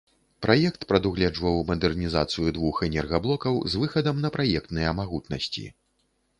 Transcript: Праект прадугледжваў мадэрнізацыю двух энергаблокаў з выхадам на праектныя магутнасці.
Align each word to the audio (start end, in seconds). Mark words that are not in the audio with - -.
Праект 0.43 0.85
прадугледжваў 0.91 1.59
мадэрнізацыю 1.67 2.47
двух 2.57 2.81
энергаблокаў 2.89 3.63
з 3.75 3.85
выхадам 3.85 4.17
на 4.27 4.35
праектныя 4.39 4.99
магутнасці. 5.01 5.71